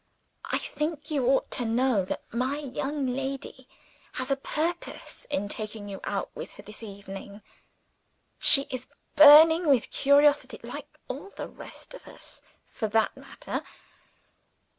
"I 0.45 0.57
think 0.57 1.11
you 1.11 1.27
ought 1.27 1.51
to 1.51 1.63
know 1.65 2.05
that 2.05 2.23
my 2.33 2.57
young 2.57 3.05
lady 3.05 3.67
has 4.13 4.31
a 4.31 4.35
purpose 4.35 5.27
in 5.29 5.47
taking 5.47 5.87
you 5.87 6.01
out 6.05 6.31
with 6.33 6.53
her 6.53 6.63
this 6.63 6.81
evening. 6.81 7.43
She 8.39 8.63
is 8.71 8.87
burning 9.15 9.67
with 9.67 9.91
curiosity 9.91 10.59
like 10.63 10.97
all 11.07 11.29
the 11.29 11.47
rest 11.47 11.93
of 11.93 12.07
us 12.07 12.41
for 12.65 12.87
that 12.87 13.15
matter. 13.15 13.61